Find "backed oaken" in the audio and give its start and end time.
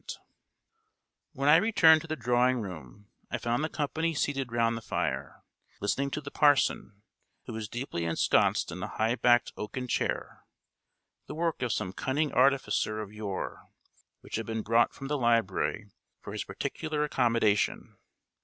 9.13-9.87